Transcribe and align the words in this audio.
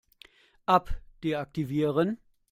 App 0.67 0.89
deaktivieren. 1.21 2.17